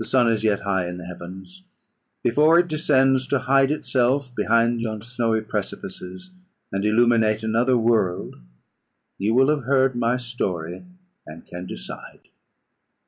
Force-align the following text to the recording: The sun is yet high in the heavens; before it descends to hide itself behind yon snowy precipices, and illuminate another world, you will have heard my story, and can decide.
The 0.00 0.04
sun 0.04 0.28
is 0.28 0.42
yet 0.42 0.62
high 0.62 0.88
in 0.88 0.96
the 0.98 1.04
heavens; 1.06 1.62
before 2.24 2.58
it 2.58 2.66
descends 2.66 3.28
to 3.28 3.38
hide 3.38 3.70
itself 3.70 4.34
behind 4.34 4.80
yon 4.80 5.02
snowy 5.02 5.40
precipices, 5.40 6.32
and 6.72 6.84
illuminate 6.84 7.44
another 7.44 7.78
world, 7.78 8.34
you 9.18 9.34
will 9.34 9.50
have 9.50 9.62
heard 9.62 9.94
my 9.94 10.16
story, 10.16 10.82
and 11.28 11.46
can 11.46 11.66
decide. 11.66 12.22